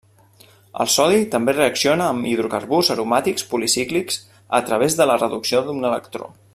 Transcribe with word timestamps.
El 0.83 0.87
sodi 0.93 1.19
també 1.35 1.53
reacciona 1.57 2.07
amb 2.13 2.29
hidrocarburs 2.31 2.89
aromàtics 2.95 3.45
policíclics 3.55 4.19
a 4.61 4.63
través 4.71 5.01
de 5.03 5.09
la 5.13 5.23
reducció 5.25 5.63
d'un 5.69 5.91
electró. 5.93 6.33